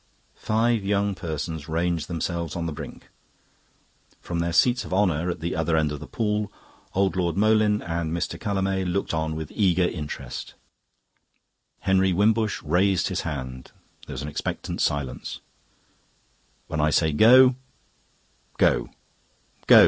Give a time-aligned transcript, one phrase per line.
[0.41, 3.07] Five young persons ranged themselves on the brink.
[4.19, 6.51] From their seats of honour at the other end of the pool,
[6.95, 8.39] old Lord Moleyn and Mr.
[8.39, 10.55] Callamay looked on with eager interest.
[11.81, 13.71] Henry Wimbush raised his hand.
[14.07, 15.39] There was an expectant silence.
[16.65, 17.55] "When I say 'Go,'
[18.57, 18.89] go.
[19.67, 19.77] Go!"